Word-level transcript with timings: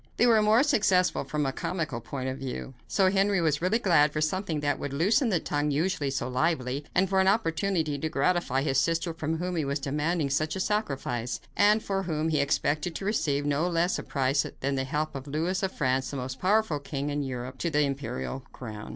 They 0.17 0.25
were 0.25 0.41
more 0.41 0.63
successful 0.63 1.23
from 1.25 1.45
a 1.45 1.51
comical 1.53 2.01
point 2.01 2.27
of 2.27 2.39
view. 2.39 2.73
So 2.87 3.11
Henry 3.11 3.39
was 3.39 3.61
really 3.61 3.77
glad 3.77 4.11
for 4.11 4.19
something 4.19 4.59
that 4.61 4.79
would 4.79 4.93
loosen 4.93 5.29
the 5.29 5.39
tongue 5.39 5.69
usually 5.69 6.09
so 6.09 6.27
lively, 6.27 6.83
and 6.95 7.07
for 7.07 7.19
an 7.19 7.27
opportunity 7.27 7.99
to 7.99 8.09
gratify 8.09 8.63
his 8.63 8.79
sister 8.79 9.13
from 9.13 9.37
whom 9.37 9.55
he 9.57 9.63
was 9.63 9.77
demanding 9.77 10.31
such 10.31 10.55
a 10.55 10.59
sacrifice, 10.59 11.39
and 11.55 11.83
for 11.83 12.01
whom 12.01 12.29
he 12.29 12.39
expected 12.39 12.95
to 12.95 13.05
receive 13.05 13.45
no 13.45 13.67
less 13.69 13.99
a 13.99 14.01
price 14.03 14.43
than 14.61 14.73
the 14.73 14.85
help 14.85 15.13
of 15.13 15.27
Louis 15.27 15.61
of 15.61 15.71
France, 15.71 16.09
the 16.09 16.17
most 16.17 16.39
powerful 16.39 16.79
king 16.79 17.11
of 17.11 17.21
Europe, 17.21 17.59
to 17.59 17.69
the 17.69 17.81
imperial 17.81 18.43
crown. 18.51 18.89